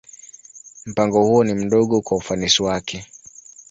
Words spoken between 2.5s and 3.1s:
wake.